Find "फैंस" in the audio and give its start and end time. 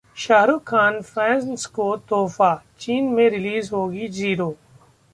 1.01-1.65